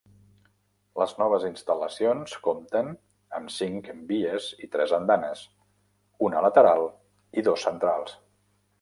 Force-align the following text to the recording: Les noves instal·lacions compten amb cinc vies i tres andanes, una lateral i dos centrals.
Les 1.01 1.11
noves 1.19 1.45
instal·lacions 1.49 2.33
compten 2.47 2.89
amb 3.41 3.53
cinc 3.59 3.91
vies 4.15 4.49
i 4.69 4.73
tres 4.77 4.97
andanes, 5.01 5.47
una 6.31 6.45
lateral 6.51 6.87
i 7.43 7.49
dos 7.51 7.71
centrals. 7.71 8.23